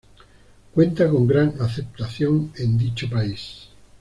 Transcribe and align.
Cuenta 0.73 1.07
con 1.07 1.27
gran 1.27 1.61
aceptación 1.61 2.51
en 2.57 2.75
dicho 2.75 3.07
país. 3.07 3.69